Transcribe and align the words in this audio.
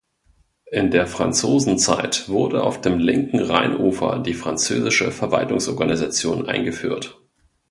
In 0.71 0.89
der 0.89 1.05
Franzosenzeit 1.05 2.27
wurde 2.27 2.63
auf 2.63 2.81
dem 2.81 2.97
Linken 2.97 3.37
Rheinufer 3.39 4.17
die 4.17 4.33
französische 4.33 5.11
Verwaltungsorganisation 5.11 6.47
eingeführt. 6.49 7.21